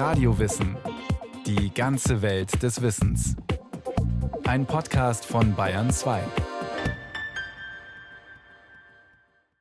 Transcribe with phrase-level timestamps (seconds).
[0.00, 0.78] Radiowissen.
[1.44, 3.36] Die ganze Welt des Wissens.
[4.44, 6.22] Ein Podcast von Bayern 2.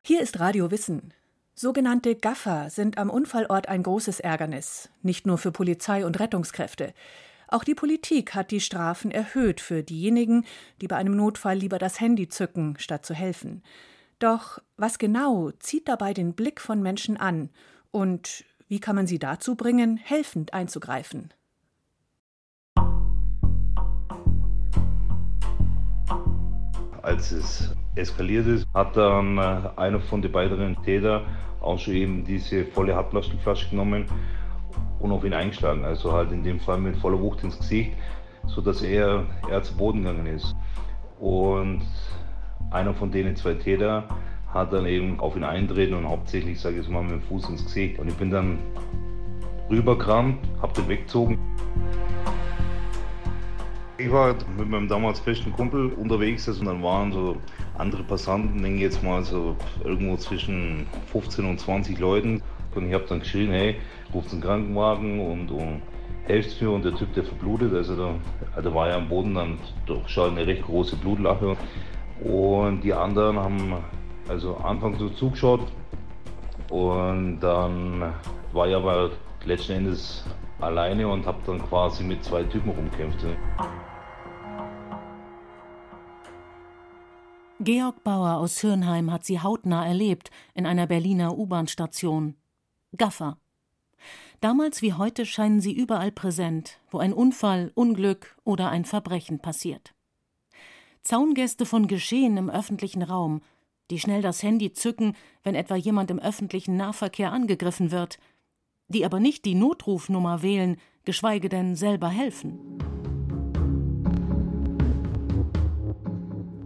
[0.01, 1.13] Hier ist Radio Wissen.
[1.55, 6.93] Sogenannte Gaffer sind am Unfallort ein großes Ärgernis, nicht nur für Polizei und Rettungskräfte.
[7.49, 10.45] Auch die Politik hat die Strafen erhöht für diejenigen,
[10.79, 13.61] die bei einem Notfall lieber das Handy zücken, statt zu helfen.
[14.19, 17.49] Doch was genau zieht dabei den Blick von Menschen an
[17.91, 21.33] und wie kann man sie dazu bringen, helfend einzugreifen?
[27.01, 31.25] Als es eskaliert ist, hat dann äh, einer von den beiden Täter
[31.59, 34.05] auch schon eben diese volle Hartplastikflasche genommen
[34.99, 35.83] und auf ihn eingeschlagen.
[35.83, 37.93] Also halt in dem Fall mit voller Wucht ins Gesicht,
[38.45, 40.55] sodass er, er zu Boden gegangen ist.
[41.19, 41.81] Und
[42.69, 44.07] einer von denen zwei Täter
[44.53, 47.49] hat dann eben auf ihn eintreten und hauptsächlich, sage ich jetzt mal, mit dem Fuß
[47.49, 47.99] ins Gesicht.
[47.99, 48.57] Und ich bin dann
[49.69, 51.37] rübergerannt, hab den weggezogen.
[53.97, 57.35] Ich war mit meinem damals besten Kumpel unterwegs also, und dann waren so
[57.77, 62.41] andere Passanten, denke ich jetzt mal so irgendwo zwischen 15 und 20 Leuten.
[62.75, 63.75] Und ich habe dann geschrien, hey,
[64.13, 65.81] ruft einen Krankenwagen und, und
[66.25, 66.71] helft mir.
[66.71, 70.31] Und der Typ, der verblutet, also da, da war ja am Boden dann doch schon
[70.31, 71.55] eine recht große Blutlache.
[72.23, 73.73] Und die anderen haben
[74.29, 75.61] also anfangs so zugeschaut
[76.69, 78.13] und dann
[78.53, 79.11] war ich aber
[79.45, 80.23] letzten Endes
[80.59, 83.25] alleine und habe dann quasi mit zwei Typen rumkämpft.
[87.61, 92.35] Georg Bauer aus Hirnheim hat sie hautnah erlebt in einer Berliner U-Bahn-Station.
[92.95, 93.37] Gaffer.
[94.39, 99.93] Damals wie heute scheinen sie überall präsent, wo ein Unfall, Unglück oder ein Verbrechen passiert.
[101.01, 103.41] Zaungäste von Geschehen im öffentlichen Raum,
[103.89, 108.19] die schnell das Handy zücken, wenn etwa jemand im öffentlichen Nahverkehr angegriffen wird,
[108.87, 112.59] die aber nicht die Notrufnummer wählen, geschweige denn selber helfen.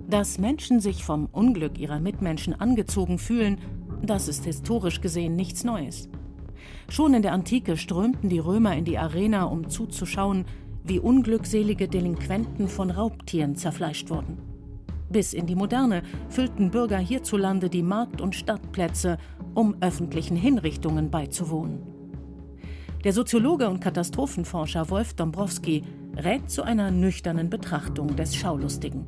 [0.07, 3.59] Dass Menschen sich vom Unglück ihrer Mitmenschen angezogen fühlen,
[4.01, 6.09] das ist historisch gesehen nichts Neues.
[6.89, 10.45] Schon in der Antike strömten die Römer in die Arena, um zuzuschauen,
[10.83, 14.52] wie unglückselige Delinquenten von Raubtieren zerfleischt wurden.
[15.13, 19.19] Bis in die Moderne füllten Bürger hierzulande die Markt- und Stadtplätze,
[19.53, 21.83] um öffentlichen Hinrichtungen beizuwohnen.
[23.03, 25.83] Der Soziologe und Katastrophenforscher Wolf Dombrowski
[26.17, 29.05] rät zu einer nüchternen Betrachtung des Schaulustigen.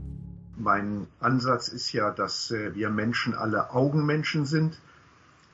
[0.58, 4.80] Mein Ansatz ist ja, dass äh, wir Menschen alle Augenmenschen sind.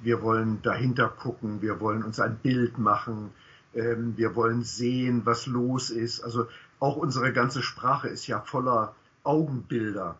[0.01, 3.29] Wir wollen dahinter gucken, wir wollen uns ein Bild machen,
[3.73, 6.21] ähm, wir wollen sehen, was los ist.
[6.25, 6.47] Also
[6.81, 10.17] auch unsere ganze Sprache ist ja voller Augenbilder.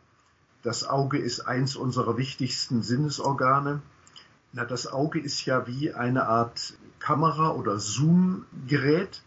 [0.63, 3.81] Das Auge ist eins unserer wichtigsten Sinnesorgane.
[4.53, 9.23] Na, das Auge ist ja wie eine Art Kamera oder Zoom-Gerät.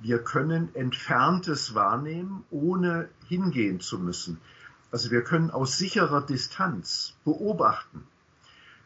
[0.00, 4.38] Wir können Entferntes wahrnehmen, ohne hingehen zu müssen.
[4.92, 8.06] Also wir können aus sicherer Distanz beobachten.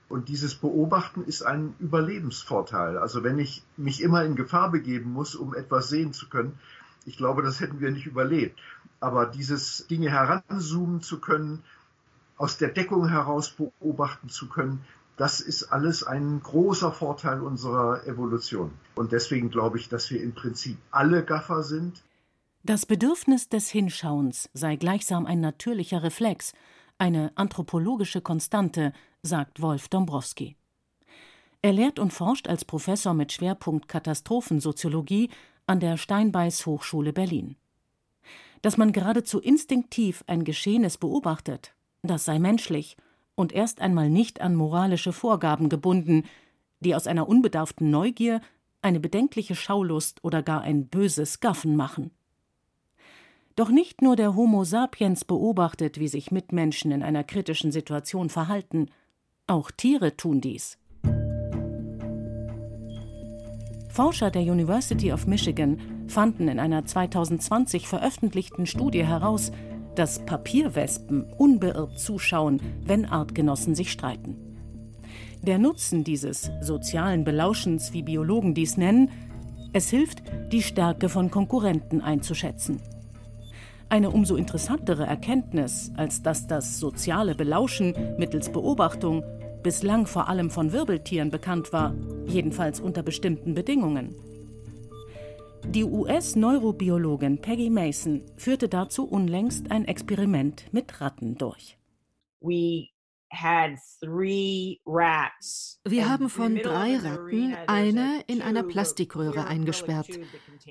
[0.08, 2.96] Und dieses Beobachten ist ein Überlebensvorteil.
[2.96, 6.58] Also wenn ich mich immer in Gefahr begeben muss, um etwas sehen zu können,
[7.04, 8.58] ich glaube, das hätten wir nicht überlebt.
[9.00, 11.62] Aber dieses Dinge heranzoomen zu können,
[12.40, 14.82] aus der Deckung heraus beobachten zu können,
[15.18, 18.72] das ist alles ein großer Vorteil unserer Evolution.
[18.94, 22.02] Und deswegen glaube ich, dass wir im Prinzip alle Gaffer sind.
[22.62, 26.54] Das Bedürfnis des Hinschauens sei gleichsam ein natürlicher Reflex,
[26.96, 30.56] eine anthropologische Konstante, sagt Wolf Dombrowski.
[31.60, 35.28] Er lehrt und forscht als Professor mit Schwerpunkt Katastrophensoziologie
[35.66, 37.56] an der Steinbeis Hochschule Berlin.
[38.62, 42.96] Dass man geradezu instinktiv ein Geschehenes beobachtet, das sei menschlich
[43.34, 46.24] und erst einmal nicht an moralische Vorgaben gebunden,
[46.80, 48.40] die aus einer unbedarften Neugier
[48.82, 52.10] eine bedenkliche Schaulust oder gar ein böses Gaffen machen.
[53.56, 58.86] Doch nicht nur der Homo sapiens beobachtet, wie sich Mitmenschen in einer kritischen Situation verhalten,
[59.46, 60.78] auch Tiere tun dies.
[63.90, 69.50] Forscher der University of Michigan fanden in einer 2020 veröffentlichten Studie heraus,
[69.95, 74.37] dass Papierwespen unbeirrt zuschauen, wenn Artgenossen sich streiten.
[75.42, 79.10] Der Nutzen dieses sozialen Belauschens, wie Biologen dies nennen,
[79.72, 80.22] es hilft,
[80.53, 82.81] die Stärke von Konkurrenten einzuschätzen.
[83.89, 89.25] Eine umso interessantere Erkenntnis, als dass das soziale Belauschen mittels Beobachtung
[89.63, 91.95] bislang vor allem von Wirbeltieren bekannt war,
[92.27, 94.15] jedenfalls unter bestimmten Bedingungen.
[95.66, 101.78] Die US-Neurobiologin Peggy Mason führte dazu unlängst ein Experiment mit Ratten durch.
[105.84, 110.18] Wir haben von drei Ratten eine in einer Plastikröhre eingesperrt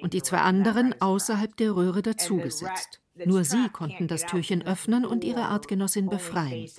[0.01, 3.01] und die zwei anderen außerhalb der Röhre dazugesetzt.
[3.25, 6.69] Nur sie konnten das Türchen öffnen und ihre Artgenossin befreien.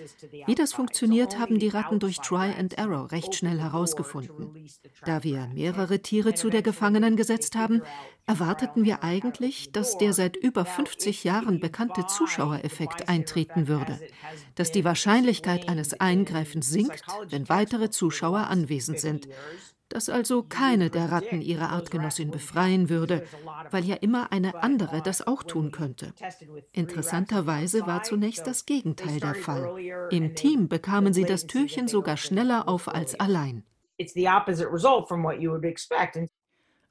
[0.47, 4.69] Wie das funktioniert, haben die Ratten durch Try and Error recht schnell herausgefunden.
[5.05, 7.83] Da wir mehrere Tiere zu der Gefangenen gesetzt haben,
[8.27, 13.99] erwarteten wir eigentlich, dass der seit über 50 Jahren bekannte Zuschauereffekt eintreten würde,
[14.55, 19.29] dass die Wahrscheinlichkeit eines Eingreifens sinkt, wenn weitere Zuschauer anwesend sind
[19.91, 23.25] dass also keine der Ratten ihre Artgenossin befreien würde,
[23.71, 26.15] weil ja immer eine andere das auch tun könnte.
[26.73, 30.09] Interessanterweise war zunächst das Gegenteil der Fall.
[30.11, 33.65] Im Team bekamen sie das Türchen sogar schneller auf als allein.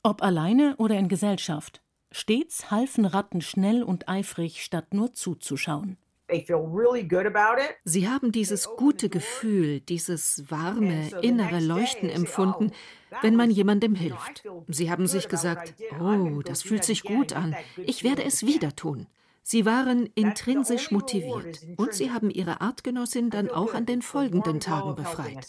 [0.03, 1.81] Ob alleine oder in Gesellschaft.
[2.11, 5.97] Stets halfen Ratten schnell und eifrig, statt nur zuzuschauen.
[7.83, 12.71] Sie haben dieses gute Gefühl, dieses warme, innere Leuchten empfunden,
[13.21, 14.43] wenn man jemandem hilft.
[14.67, 19.07] Sie haben sich gesagt, oh, das fühlt sich gut an, ich werde es wieder tun.
[19.41, 24.95] Sie waren intrinsisch motiviert und sie haben ihre Artgenossin dann auch an den folgenden Tagen
[24.95, 25.47] befreit.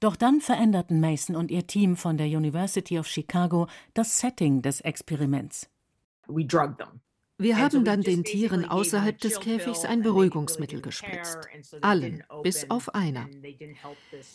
[0.00, 4.80] Doch dann veränderten Mason und ihr Team von der University of Chicago das Setting des
[4.82, 5.68] Experiments.
[6.28, 7.00] We drugged them.
[7.40, 11.38] Wir haben dann den Tieren außerhalb des Käfigs ein Beruhigungsmittel gespritzt.
[11.80, 13.28] Allen, bis auf einer.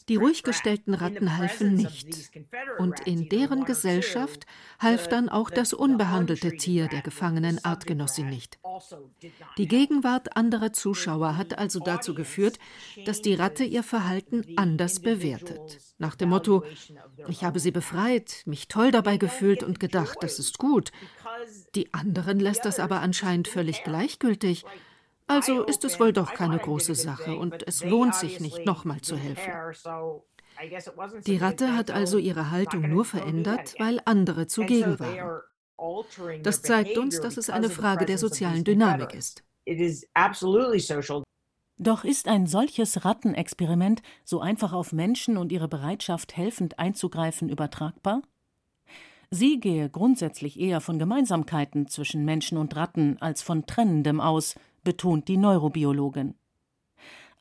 [0.08, 2.32] Die ruhig gestellten Ratten halfen nicht.
[2.78, 4.46] Und in deren Gesellschaft
[4.80, 8.58] half dann auch das unbehandelte Tier der gefangenen Artgenossin nicht.
[8.64, 9.10] Also
[9.58, 12.58] die Gegenwart anderer Zuschauer hat also dazu geführt,
[13.06, 15.80] dass die Ratte ihr Verhalten anders bewertet.
[15.98, 16.64] Nach dem Motto,
[17.28, 20.92] ich habe sie befreit, mich toll dabei gefühlt und gedacht, das ist gut.
[21.76, 24.66] Die anderen lässt das aber anscheinend völlig gleichgültig.
[25.28, 29.16] Also ist es wohl doch keine große Sache und es lohnt sich nicht, nochmal zu
[29.16, 29.52] helfen.
[31.26, 35.42] Die Ratte hat also ihre Haltung nur verändert, weil andere zugegen waren.
[36.44, 39.44] Das zeigt uns, dass es eine Frage der sozialen Dynamik ist.
[41.78, 48.22] Doch ist ein solches Rattenexperiment so einfach auf Menschen und ihre Bereitschaft, helfend einzugreifen, übertragbar?
[49.36, 54.54] Sie gehe grundsätzlich eher von Gemeinsamkeiten zwischen Menschen und Ratten als von Trennendem aus,
[54.84, 56.36] betont die Neurobiologin.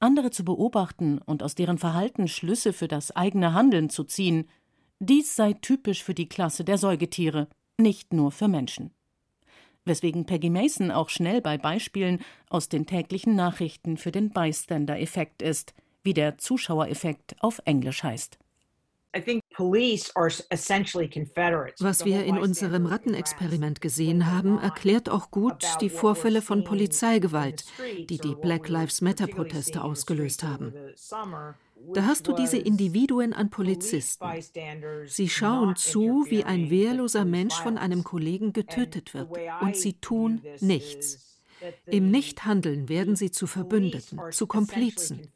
[0.01, 4.49] Andere zu beobachten und aus deren Verhalten Schlüsse für das eigene Handeln zu ziehen,
[5.01, 7.47] dies sei typisch für die Klasse der Säugetiere,
[7.77, 8.95] nicht nur für Menschen.
[9.85, 15.75] Weswegen Peggy Mason auch schnell bei Beispielen aus den täglichen Nachrichten für den Bystander-Effekt ist,
[16.03, 18.39] wie der Zuschauereffekt auf Englisch heißt.
[21.81, 27.65] Was wir in unserem Rattenexperiment gesehen haben, erklärt auch gut die Vorfälle von Polizeigewalt,
[28.09, 30.75] die die Black Lives Matter-Proteste ausgelöst haben.
[31.95, 34.25] Da hast du diese Individuen an Polizisten.
[35.07, 40.43] Sie schauen zu, wie ein wehrloser Mensch von einem Kollegen getötet wird, und sie tun
[40.61, 41.33] nichts.
[41.87, 45.33] Im Nichthandeln werden sie zu Verbündeten, zu Komplizen.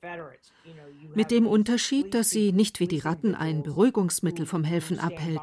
[1.14, 5.42] Mit dem Unterschied, dass sie nicht wie die Ratten ein Beruhigungsmittel vom Helfen abhält.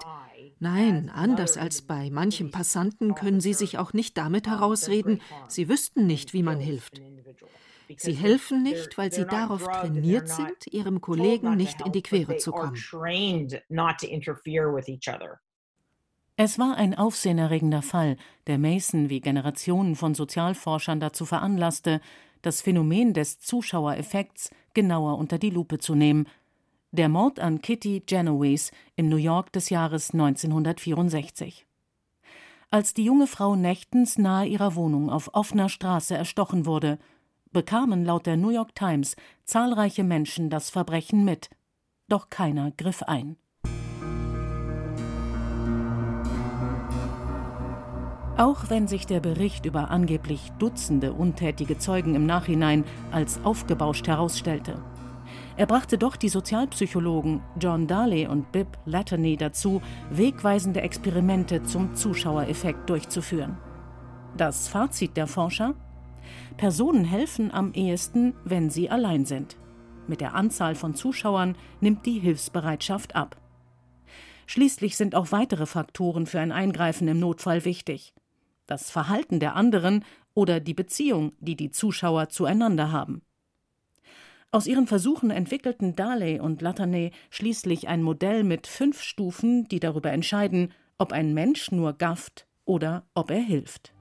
[0.59, 6.07] Nein, anders als bei manchen Passanten können sie sich auch nicht damit herausreden, sie wüssten
[6.07, 7.01] nicht, wie man hilft.
[7.97, 12.51] Sie helfen nicht, weil sie darauf trainiert sind, ihrem Kollegen nicht in die Quere zu
[12.51, 12.77] kommen.
[16.35, 18.17] Es war ein aufsehenerregender Fall,
[18.47, 22.01] der Mason wie Generationen von Sozialforschern dazu veranlasste,
[22.43, 26.27] das Phänomen des Zuschauereffekts genauer unter die Lupe zu nehmen.
[26.91, 31.65] Der Mord an Kitty Genovese im New York des Jahres 1964.
[32.69, 36.99] Als die junge Frau nächtens nahe ihrer Wohnung auf offener Straße erstochen wurde,
[37.51, 41.49] bekamen laut der New York Times zahlreiche Menschen das Verbrechen mit.
[42.09, 43.37] Doch keiner griff ein.
[48.35, 54.81] Auch wenn sich der Bericht über angeblich Dutzende untätige Zeugen im Nachhinein als aufgebauscht herausstellte.
[55.55, 62.89] Er brachte doch die Sozialpsychologen John Darley und Bib Laterney dazu, wegweisende Experimente zum Zuschauereffekt
[62.89, 63.59] durchzuführen.
[64.35, 65.75] Das Fazit der Forscher?
[66.57, 69.57] Personen helfen am ehesten, wenn sie allein sind.
[70.07, 73.37] Mit der Anzahl von Zuschauern nimmt die Hilfsbereitschaft ab.
[74.47, 78.13] Schließlich sind auch weitere Faktoren für ein Eingreifen im Notfall wichtig
[78.65, 80.03] das Verhalten der anderen
[80.33, 83.21] oder die Beziehung, die die Zuschauer zueinander haben.
[84.51, 90.11] Aus ihren Versuchen entwickelten Darley und Lattanay schließlich ein Modell mit fünf Stufen, die darüber
[90.11, 93.93] entscheiden, ob ein Mensch nur gafft oder ob er hilft.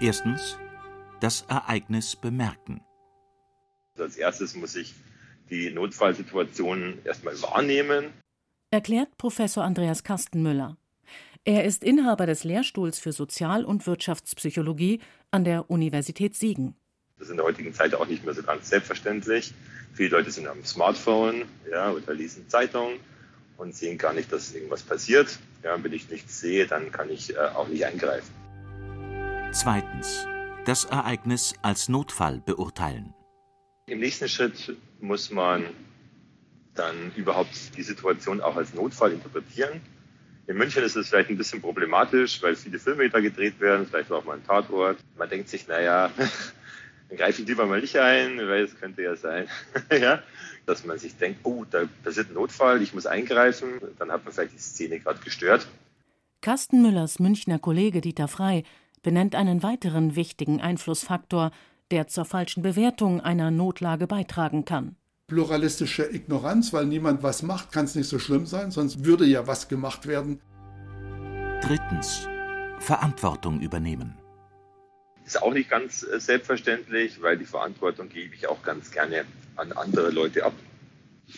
[0.00, 0.58] Erstens
[1.20, 2.80] das Ereignis bemerken.
[3.98, 4.94] Als erstes muss ich
[5.50, 8.06] die Notfallsituation erstmal wahrnehmen.
[8.70, 10.78] Erklärt Professor Andreas Kastenmüller.
[11.44, 16.74] Er ist Inhaber des Lehrstuhls für Sozial- und Wirtschaftspsychologie an der Universität Siegen.
[17.16, 19.54] Das ist in der heutigen Zeit auch nicht mehr so ganz selbstverständlich.
[19.94, 22.92] Viele Leute sind am Smartphone ja, oder lesen Zeitung
[23.56, 25.38] und sehen gar nicht, dass irgendwas passiert.
[25.62, 28.34] Ja, wenn ich nichts sehe, dann kann ich äh, auch nicht eingreifen.
[29.52, 30.26] Zweitens.
[30.66, 33.14] Das Ereignis als Notfall beurteilen.
[33.86, 35.64] Im nächsten Schritt muss man
[36.74, 39.80] dann überhaupt die Situation auch als Notfall interpretieren.
[40.46, 44.10] In München ist es vielleicht ein bisschen problematisch, weil viele Filme da gedreht werden, vielleicht
[44.10, 44.98] auch mal ein Tatort.
[45.16, 46.10] Man denkt sich, naja,
[47.08, 49.48] dann greife ich lieber mal nicht ein, weil es könnte ja sein,
[49.92, 50.22] ja,
[50.66, 54.32] dass man sich denkt, oh, da passiert ein Notfall, ich muss eingreifen, dann hat man
[54.32, 55.66] vielleicht die Szene gerade gestört.
[56.40, 58.64] Carsten Müllers Münchner Kollege Dieter Frei
[59.02, 61.52] benennt einen weiteren wichtigen Einflussfaktor,
[61.90, 64.96] der zur falschen Bewertung einer Notlage beitragen kann
[65.30, 69.46] pluralistische Ignoranz, weil niemand was macht, kann es nicht so schlimm sein, sonst würde ja
[69.46, 70.40] was gemacht werden.
[71.62, 72.26] Drittens.
[72.80, 74.18] Verantwortung übernehmen.
[75.24, 79.70] Ist auch nicht ganz äh, selbstverständlich, weil die Verantwortung gebe ich auch ganz gerne an
[79.70, 80.54] andere Leute ab.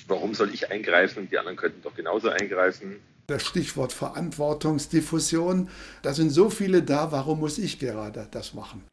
[0.06, 1.28] Warum soll ich eingreifen?
[1.30, 2.96] Die anderen könnten doch genauso eingreifen.
[3.26, 5.68] Das Stichwort Verantwortungsdiffusion,
[6.00, 8.84] da sind so viele da, warum muss ich gerade das machen?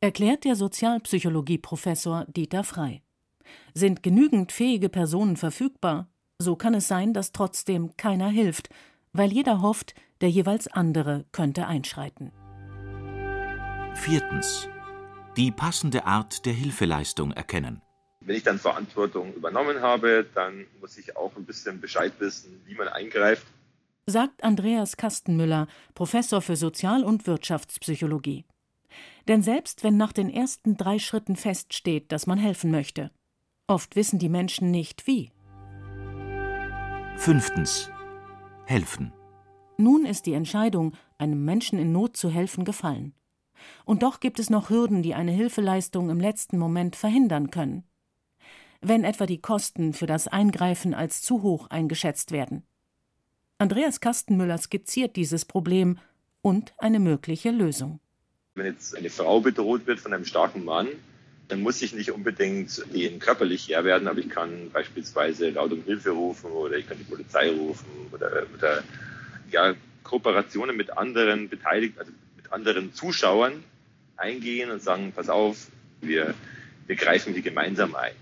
[0.00, 3.02] Erklärt der Sozialpsychologie-Professor Dieter Frei.
[3.74, 8.68] Sind genügend fähige Personen verfügbar, so kann es sein, dass trotzdem keiner hilft,
[9.12, 12.32] weil jeder hofft, der jeweils andere könnte einschreiten.
[13.94, 14.68] Viertens.
[15.36, 17.82] Die passende Art der Hilfeleistung erkennen.
[18.20, 22.74] Wenn ich dann Verantwortung übernommen habe, dann muss ich auch ein bisschen Bescheid wissen, wie
[22.74, 23.46] man eingreift.
[24.06, 28.44] Sagt Andreas Kastenmüller, Professor für Sozial- und Wirtschaftspsychologie.
[29.28, 33.10] Denn selbst wenn nach den ersten drei Schritten feststeht, dass man helfen möchte,
[33.70, 35.30] Oft wissen die Menschen nicht wie.
[37.18, 37.90] Fünftens.
[38.64, 39.12] Helfen.
[39.76, 43.12] Nun ist die Entscheidung, einem Menschen in Not zu helfen, gefallen.
[43.84, 47.84] Und doch gibt es noch Hürden, die eine Hilfeleistung im letzten Moment verhindern können.
[48.80, 52.62] Wenn etwa die Kosten für das Eingreifen als zu hoch eingeschätzt werden.
[53.58, 55.98] Andreas Kastenmüller skizziert dieses Problem
[56.40, 58.00] und eine mögliche Lösung.
[58.54, 60.88] Wenn jetzt eine Frau bedroht wird von einem starken Mann,
[61.48, 65.82] dann muss ich nicht unbedingt denen körperlich her werden, aber ich kann beispielsweise laut um
[65.82, 68.82] Hilfe rufen oder ich kann die Polizei rufen oder, oder
[69.50, 69.74] ja,
[70.04, 73.64] Kooperationen mit anderen Beteiligten, also mit anderen Zuschauern
[74.16, 75.68] eingehen und sagen, pass auf,
[76.00, 76.34] wir,
[76.86, 78.14] wir greifen die gemeinsam ein.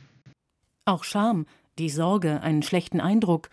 [0.85, 1.47] Auch Scham,
[1.78, 3.50] die Sorge, einen schlechten Eindruck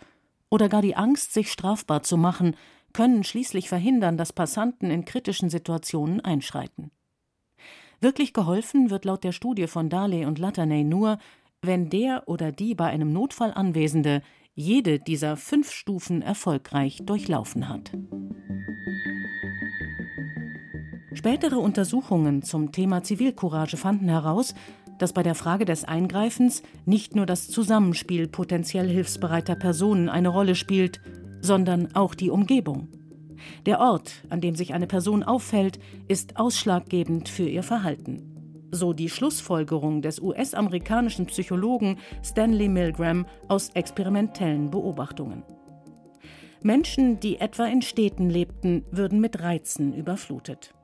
[0.50, 2.56] oder gar die Angst, sich strafbar zu machen,
[2.92, 6.92] können schließlich verhindern, dass Passanten in kritischen Situationen einschreiten.
[8.00, 11.18] Wirklich geholfen wird laut der Studie von Darley und Lattaney nur,
[11.62, 14.22] wenn der oder die bei einem Notfall Anwesende
[14.54, 17.90] jede dieser fünf Stufen erfolgreich durchlaufen hat.
[21.14, 24.54] Spätere Untersuchungen zum Thema Zivilcourage fanden heraus,
[24.98, 30.54] dass bei der Frage des Eingreifens nicht nur das Zusammenspiel potenziell hilfsbereiter Personen eine Rolle
[30.54, 31.00] spielt,
[31.40, 32.88] sondern auch die Umgebung.
[33.66, 38.68] Der Ort, an dem sich eine Person aufhält, ist ausschlaggebend für ihr Verhalten.
[38.70, 45.44] So die Schlussfolgerung des US-amerikanischen Psychologen Stanley Milgram aus experimentellen Beobachtungen.
[46.62, 50.74] Menschen, die etwa in Städten lebten, würden mit Reizen überflutet.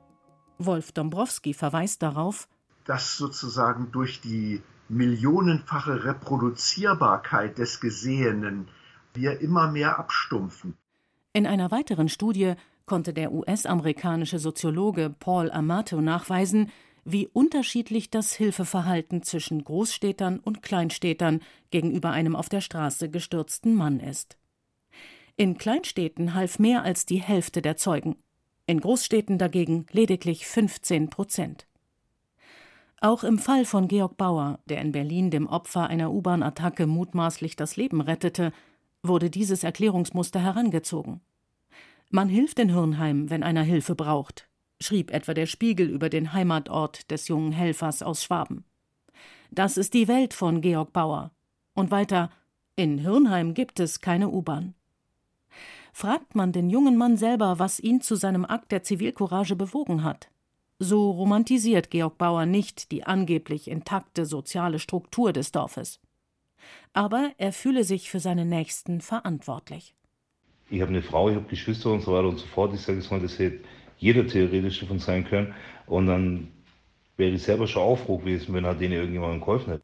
[0.59, 2.47] Wolf Dombrowski verweist darauf,
[2.85, 8.67] dass sozusagen durch die millionenfache Reproduzierbarkeit des Gesehenen
[9.13, 10.77] wir immer mehr abstumpfen.
[11.33, 12.53] In einer weiteren Studie
[12.85, 16.69] konnte der US-amerikanische Soziologe Paul Amato nachweisen,
[17.05, 23.99] wie unterschiedlich das Hilfeverhalten zwischen Großstädtern und Kleinstädtern gegenüber einem auf der Straße gestürzten Mann
[23.99, 24.37] ist.
[25.37, 28.17] In Kleinstädten half mehr als die Hälfte der Zeugen,
[28.67, 31.65] in Großstädten dagegen lediglich 15 Prozent.
[32.99, 37.77] Auch im Fall von Georg Bauer, der in Berlin dem Opfer einer U-Bahn-Attacke mutmaßlich das
[37.77, 38.51] Leben rettete,
[39.03, 41.21] wurde dieses Erklärungsmuster herangezogen.
[42.09, 47.09] Man hilft in Hirnheim, wenn einer Hilfe braucht, schrieb etwa der Spiegel über den Heimatort
[47.09, 48.65] des jungen Helfers aus Schwaben.
[49.49, 51.31] Das ist die Welt von Georg Bauer.
[51.73, 52.29] Und weiter,
[52.75, 54.75] in Hirnheim gibt es keine U-Bahn.
[55.93, 60.29] Fragt man den jungen Mann selber, was ihn zu seinem Akt der Zivilcourage bewogen hat,
[60.79, 65.99] so romantisiert Georg Bauer nicht die angeblich intakte soziale Struktur des Dorfes
[66.93, 69.93] aber er fühle sich für seine Nächsten verantwortlich.
[70.69, 72.73] Ich habe eine Frau, ich habe Geschwister und so weiter und so fort.
[72.73, 73.63] Ich sage es mal, das hätte
[73.97, 75.53] jeder theoretisch davon sein können.
[75.85, 76.47] Und dann
[77.17, 79.83] wäre ich selber schon Aufbruch gewesen, wenn er denen irgendjemandem geholfen hätte.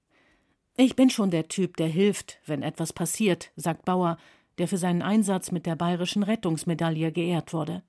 [0.77, 4.17] Ich bin schon der Typ, der hilft, wenn etwas passiert, sagt Bauer,
[4.57, 7.83] der für seinen Einsatz mit der bayerischen Rettungsmedaille geehrt wurde.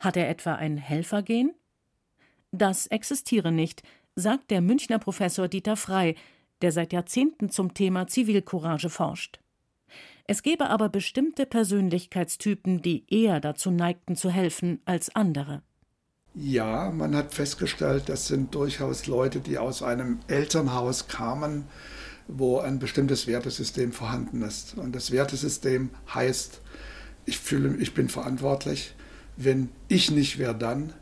[0.00, 1.54] Hat er etwa ein Helfergehen?
[2.50, 3.82] Das existiere nicht,
[4.14, 6.16] sagt der Münchner Professor Dieter Frey,
[6.62, 9.40] der seit Jahrzehnten zum Thema Zivilcourage forscht.
[10.26, 15.62] Es gebe aber bestimmte Persönlichkeitstypen, die eher dazu neigten zu helfen als andere.
[16.34, 21.64] Ja, man hat festgestellt, das sind durchaus Leute, die aus einem Elternhaus kamen,
[22.28, 24.78] wo ein bestimmtes Wertesystem vorhanden ist.
[24.78, 26.62] Und das Wertesystem heißt,
[27.26, 28.94] ich fühle, ich bin verantwortlich.
[29.36, 30.94] Wenn ich nicht wäre, dann.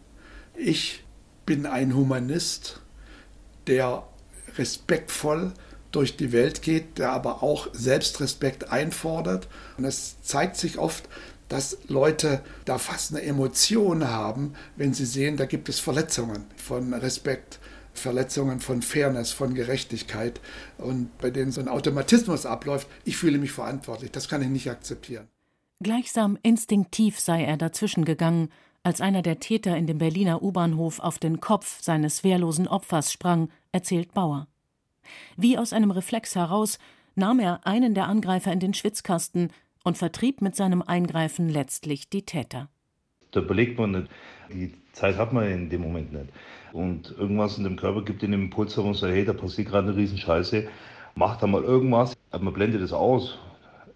[0.56, 1.04] Ich
[1.46, 2.80] bin ein Humanist,
[3.66, 4.09] der
[4.58, 5.52] respektvoll
[5.92, 9.48] durch die Welt geht, der aber auch Selbstrespekt einfordert.
[9.76, 11.08] Und es zeigt sich oft,
[11.48, 16.94] dass Leute da fast eine Emotion haben, wenn sie sehen, da gibt es Verletzungen von
[16.94, 17.58] Respekt,
[17.92, 20.40] Verletzungen von Fairness, von Gerechtigkeit
[20.78, 24.70] und bei denen so ein Automatismus abläuft, ich fühle mich verantwortlich, das kann ich nicht
[24.70, 25.26] akzeptieren.
[25.82, 28.50] Gleichsam instinktiv sei er dazwischen gegangen,
[28.82, 33.50] als einer der Täter in dem Berliner U-Bahnhof auf den Kopf seines wehrlosen Opfers sprang,
[33.72, 34.46] erzählt Bauer.
[35.36, 36.78] Wie aus einem Reflex heraus
[37.14, 39.52] nahm er einen der Angreifer in den Schwitzkasten
[39.84, 42.68] und vertrieb mit seinem Eingreifen letztlich die Täter.
[43.32, 44.08] Da überlegt man nicht,
[44.52, 46.30] die Zeit hat man in dem Moment nicht.
[46.72, 49.96] Und irgendwas in dem Körper gibt den Impuls herum, sagt, hey, da passiert gerade eine
[49.96, 50.68] Riesenscheiße,
[51.14, 52.16] mach da mal irgendwas.
[52.30, 53.38] Aber man blendet es aus,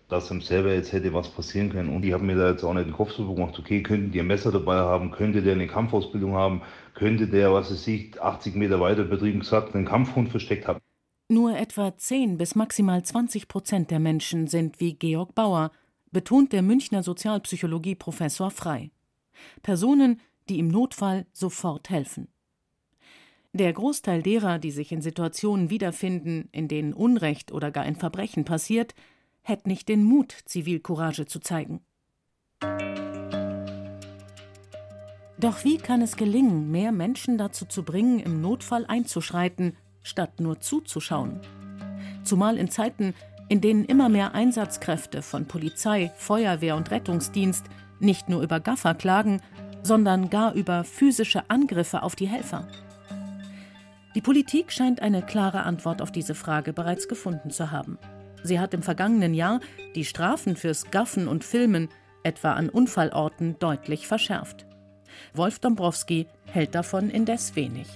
[0.09, 1.95] dass ihm selber jetzt hätte was passieren können.
[1.95, 4.21] Und ich habe mir da jetzt auch nicht den Kopf so gemacht, okay, könnten die
[4.21, 6.63] ein Messer dabei haben, könnte der eine Kampfausbildung haben,
[6.95, 10.81] könnte der, was es sich 80 Meter weiter betrieben gesagt, einen Kampfhund versteckt haben.
[11.29, 15.71] Nur etwa 10 bis maximal 20 Prozent der Menschen sind wie Georg Bauer,
[16.11, 18.91] betont der Münchner Sozialpsychologie-Professor Frei.
[19.63, 22.29] Personen, die im Notfall sofort helfen.
[23.53, 28.45] Der Großteil derer, die sich in Situationen wiederfinden, in denen Unrecht oder gar ein Verbrechen
[28.45, 28.95] passiert,
[29.45, 31.81] hätte nicht den Mut, Zivilcourage zu zeigen.
[35.39, 40.61] Doch wie kann es gelingen, mehr Menschen dazu zu bringen, im Notfall einzuschreiten, statt nur
[40.61, 41.41] zuzuschauen?
[42.25, 43.15] Zumal in Zeiten,
[43.49, 47.67] in denen immer mehr Einsatzkräfte von Polizei, Feuerwehr und Rettungsdienst
[48.01, 49.43] nicht nur über Gaffer klagen,
[49.83, 52.67] sondern gar über physische Angriffe auf die Helfer.
[54.15, 57.99] Die Politik scheint eine klare Antwort auf diese Frage bereits gefunden zu haben.
[58.45, 59.61] Sie hat im vergangenen Jahr
[59.95, 61.89] die Strafen fürs Gaffen und Filmen
[62.23, 64.67] etwa an Unfallorten deutlich verschärft.
[65.33, 67.89] Wolf Dombrowski hält davon indes wenig.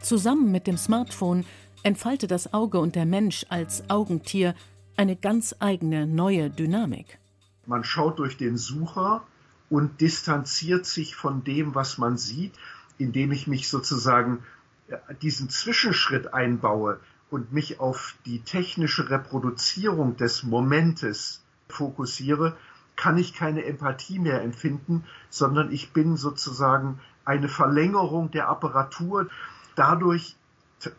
[0.00, 1.46] Zusammen mit dem Smartphone
[1.84, 4.56] entfaltet das Auge und der Mensch als Augentier
[4.96, 7.20] eine ganz eigene neue Dynamik.
[7.64, 9.24] Man schaut durch den Sucher
[9.70, 12.54] und distanziert sich von dem, was man sieht,
[12.98, 14.42] indem ich mich sozusagen
[14.88, 16.98] äh, diesen Zwischenschritt einbaue
[17.30, 22.56] und mich auf die technische Reproduzierung des Momentes fokussiere,
[22.94, 29.28] kann ich keine Empathie mehr empfinden, sondern ich bin sozusagen eine Verlängerung der Apparatur.
[29.74, 30.36] Dadurch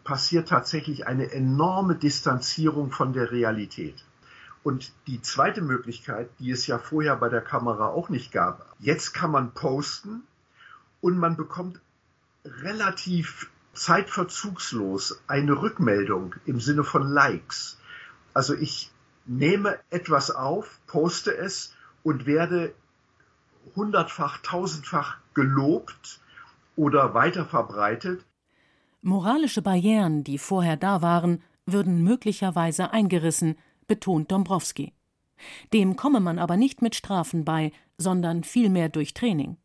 [0.04, 4.04] passiert tatsächlich eine enorme Distanzierung von der Realität.
[4.64, 9.14] Und die zweite Möglichkeit, die es ja vorher bei der Kamera auch nicht gab, jetzt
[9.14, 10.24] kann man posten
[11.00, 11.80] und man bekommt
[12.44, 17.78] relativ zeitverzugslos eine Rückmeldung im Sinne von Likes.
[18.34, 18.92] Also ich
[19.26, 22.74] nehme etwas auf, poste es und werde
[23.76, 26.20] hundertfach, tausendfach gelobt
[26.76, 28.26] oder weiterverbreitet.
[29.02, 34.94] Moralische Barrieren, die vorher da waren, würden möglicherweise eingerissen, betont Dombrowski.
[35.74, 39.58] Dem komme man aber nicht mit Strafen bei, sondern vielmehr durch Training.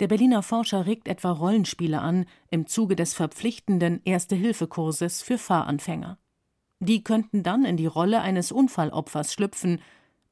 [0.00, 6.18] Der Berliner Forscher regt etwa Rollenspiele an im Zuge des verpflichtenden Erste-Hilfe-Kurses für Fahranfänger.
[6.80, 9.80] Die könnten dann in die Rolle eines Unfallopfers schlüpfen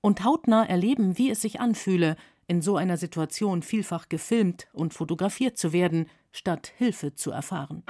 [0.00, 2.16] und hautnah erleben, wie es sich anfühle,
[2.48, 7.84] in so einer Situation vielfach gefilmt und fotografiert zu werden, statt Hilfe zu erfahren.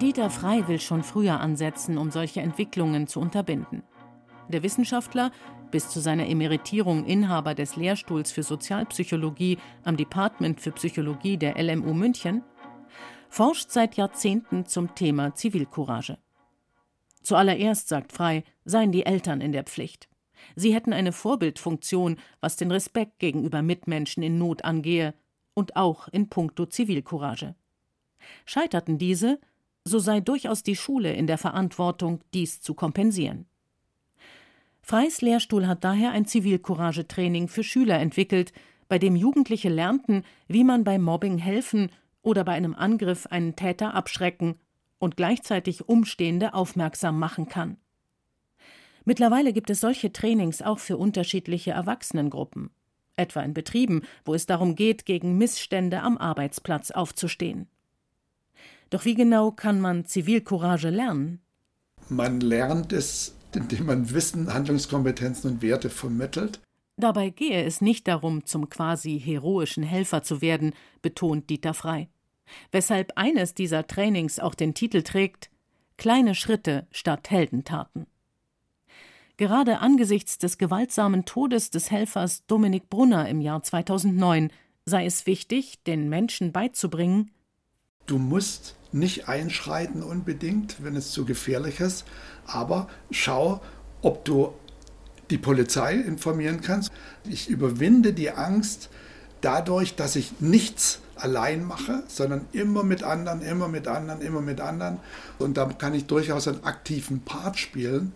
[0.00, 3.82] Dieter Frey will schon früher ansetzen, um solche Entwicklungen zu unterbinden.
[4.50, 5.30] Der Wissenschaftler,
[5.70, 11.94] bis zu seiner Emeritierung Inhaber des Lehrstuhls für Sozialpsychologie am Department für Psychologie der LMU
[11.94, 12.42] München,
[13.28, 16.18] forscht seit Jahrzehnten zum Thema Zivilcourage.
[17.22, 20.08] Zuallererst, sagt Frey, seien die Eltern in der Pflicht.
[20.56, 25.14] Sie hätten eine Vorbildfunktion, was den Respekt gegenüber Mitmenschen in Not angehe
[25.54, 27.54] und auch in puncto Zivilcourage.
[28.46, 29.38] Scheiterten diese,
[29.84, 33.46] so sei durchaus die Schule in der Verantwortung, dies zu kompensieren.
[34.90, 38.52] Freys Lehrstuhl hat daher ein Zivilcourage-Training für Schüler entwickelt,
[38.88, 43.94] bei dem Jugendliche lernten, wie man bei Mobbing helfen oder bei einem Angriff einen Täter
[43.94, 44.56] abschrecken
[44.98, 47.76] und gleichzeitig Umstehende aufmerksam machen kann.
[49.04, 52.70] Mittlerweile gibt es solche Trainings auch für unterschiedliche Erwachsenengruppen,
[53.14, 57.68] etwa in Betrieben, wo es darum geht, gegen Missstände am Arbeitsplatz aufzustehen.
[58.90, 61.40] Doch wie genau kann man Zivilcourage lernen?
[62.08, 66.60] Man lernt es, indem man Wissen, Handlungskompetenzen und Werte vermittelt.
[66.96, 72.08] Dabei gehe es nicht darum, zum quasi heroischen Helfer zu werden, betont Dieter Frei.
[72.72, 75.50] Weshalb eines dieser Trainings auch den Titel trägt
[75.96, 78.06] Kleine Schritte statt Heldentaten.
[79.36, 84.50] Gerade angesichts des gewaltsamen Todes des Helfers Dominik Brunner im Jahr 2009
[84.84, 87.30] sei es wichtig, den Menschen beizubringen,
[88.10, 92.04] Du musst nicht einschreiten unbedingt, wenn es zu gefährlich ist,
[92.44, 93.62] aber schau,
[94.02, 94.52] ob du
[95.30, 96.90] die Polizei informieren kannst.
[97.22, 98.90] Ich überwinde die Angst
[99.42, 104.60] dadurch, dass ich nichts allein mache, sondern immer mit anderen, immer mit anderen, immer mit
[104.60, 104.98] anderen.
[105.38, 108.12] Und da kann ich durchaus einen aktiven Part spielen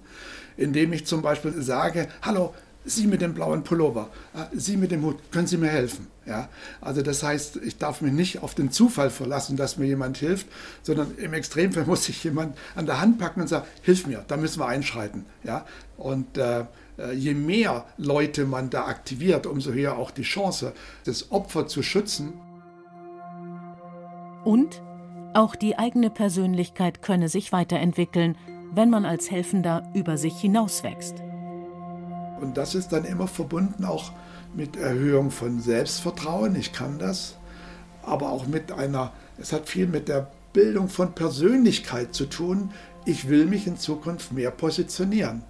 [0.56, 5.02] indem ich zum Beispiel sage, hallo, Sie mit dem blauen Pullover, äh, Sie mit dem
[5.02, 6.06] Hut, können Sie mir helfen?
[6.26, 6.48] Ja,
[6.80, 10.46] also das heißt, ich darf mich nicht auf den Zufall verlassen, dass mir jemand hilft,
[10.82, 14.36] sondern im Extremfall muss ich jemand an der Hand packen und sagen, hilf mir, da
[14.36, 15.26] müssen wir einschreiten.
[15.42, 15.66] Ja,
[15.96, 16.64] und äh,
[16.98, 20.72] äh, je mehr Leute man da aktiviert, umso höher auch die Chance,
[21.04, 22.32] das Opfer zu schützen.
[24.44, 24.82] Und
[25.34, 28.36] auch die eigene Persönlichkeit könne sich weiterentwickeln
[28.74, 31.22] wenn man als Helfender über sich hinauswächst.
[32.40, 34.12] Und das ist dann immer verbunden auch
[34.54, 37.36] mit Erhöhung von Selbstvertrauen, ich kann das,
[38.02, 42.70] aber auch mit einer, es hat viel mit der Bildung von Persönlichkeit zu tun.
[43.04, 45.42] Ich will mich in Zukunft mehr positionieren.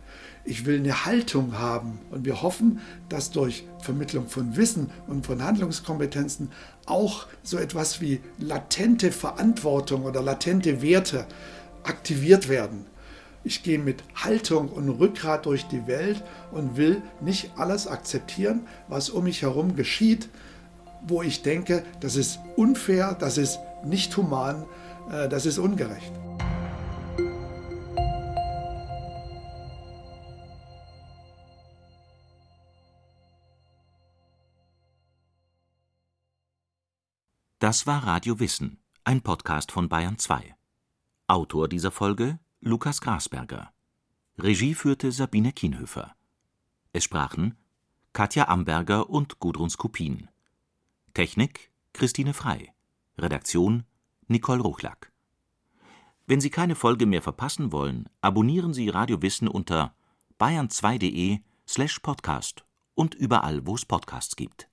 [0.47, 1.99] Ich will eine Haltung haben.
[2.11, 6.51] Und wir hoffen, dass durch Vermittlung von Wissen und von Handlungskompetenzen
[6.87, 11.27] auch so etwas wie latente Verantwortung oder latente Werte
[11.83, 12.87] aktiviert werden.
[13.47, 19.11] Ich gehe mit Haltung und Rückgrat durch die Welt und will nicht alles akzeptieren, was
[19.11, 20.31] um mich herum geschieht,
[21.07, 24.65] wo ich denke, das ist unfair, das ist nicht human,
[25.13, 26.11] äh, das ist ungerecht.
[37.59, 40.55] Das war Radio Wissen, ein Podcast von Bayern 2.
[41.29, 43.75] Autor dieser Folge Lukas Grasberger.
[44.39, 46.17] Regie führte Sabine Kienhöfer.
[46.95, 47.59] Es sprachen
[48.15, 50.31] Katja Amberger und Gudrun Skupin.
[51.13, 52.73] Technik Christine Frei.
[53.19, 53.85] Redaktion
[54.29, 55.13] Nicole Ruchlack.
[56.27, 59.95] Wenn Sie keine Folge mehr verpassen wollen, abonnieren Sie Radio Wissen unter
[60.41, 64.71] bayern2.de slash podcast und überall, wo es Podcasts gibt